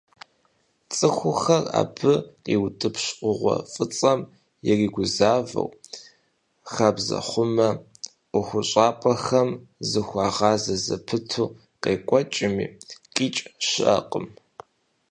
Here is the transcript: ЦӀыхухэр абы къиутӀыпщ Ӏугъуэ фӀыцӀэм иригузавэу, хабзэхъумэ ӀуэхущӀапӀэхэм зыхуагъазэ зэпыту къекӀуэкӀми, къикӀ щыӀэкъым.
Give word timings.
ЦӀыхухэр 0.95 1.63
абы 1.81 2.13
къиутӀыпщ 2.43 3.05
Ӏугъуэ 3.19 3.55
фӀыцӀэм 3.73 4.21
иригузавэу, 4.69 5.69
хабзэхъумэ 6.71 7.69
ӀуэхущӀапӀэхэм 8.31 9.49
зыхуагъазэ 9.89 10.75
зэпыту 10.85 11.53
къекӀуэкӀми, 11.81 12.65
къикӀ 13.15 13.41
щыӀэкъым. 13.67 14.25